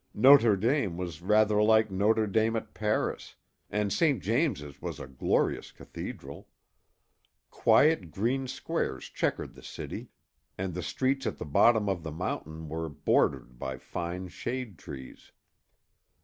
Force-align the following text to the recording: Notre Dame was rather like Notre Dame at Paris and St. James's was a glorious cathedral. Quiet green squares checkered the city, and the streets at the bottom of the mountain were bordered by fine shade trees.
Notre 0.15 0.57
Dame 0.57 0.97
was 0.97 1.21
rather 1.21 1.61
like 1.61 1.91
Notre 1.91 2.25
Dame 2.25 2.55
at 2.55 2.73
Paris 2.73 3.35
and 3.69 3.93
St. 3.93 4.19
James's 4.23 4.81
was 4.81 4.99
a 4.99 5.05
glorious 5.05 5.71
cathedral. 5.71 6.49
Quiet 7.51 8.09
green 8.09 8.47
squares 8.47 9.05
checkered 9.09 9.53
the 9.53 9.61
city, 9.61 10.07
and 10.57 10.73
the 10.73 10.81
streets 10.81 11.27
at 11.27 11.37
the 11.37 11.45
bottom 11.45 11.87
of 11.87 12.01
the 12.01 12.11
mountain 12.11 12.67
were 12.67 12.89
bordered 12.89 13.59
by 13.59 13.77
fine 13.77 14.27
shade 14.29 14.79
trees. 14.79 15.33